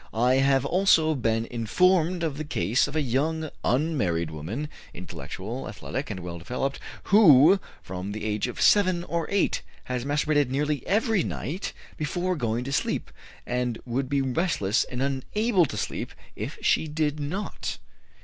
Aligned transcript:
I 0.17 0.37
have 0.37 0.65
also 0.65 1.13
been 1.13 1.45
informed 1.45 2.23
of 2.23 2.39
the 2.39 2.43
case 2.43 2.87
of 2.87 2.95
a 2.95 3.03
young 3.03 3.51
unmarried 3.63 4.31
woman, 4.31 4.67
intellectual, 4.95 5.69
athletic, 5.69 6.09
and 6.09 6.21
well 6.21 6.39
developed, 6.39 6.79
who, 7.03 7.59
from 7.83 8.11
the 8.11 8.25
age 8.25 8.47
of 8.47 8.59
seven 8.59 9.03
or 9.03 9.27
eight, 9.29 9.61
has 9.83 10.03
masturbated 10.03 10.49
nearly 10.49 10.83
every 10.87 11.21
night 11.21 11.71
before 11.97 12.35
going 12.35 12.63
to 12.63 12.73
sleep, 12.73 13.11
and 13.45 13.77
would 13.85 14.09
be 14.09 14.23
restless 14.23 14.85
and 14.85 15.03
unable 15.03 15.67
to 15.67 15.77
sleep 15.77 16.13
if 16.35 16.57
she 16.63 16.87
did 16.87 17.19
not. 17.19 17.77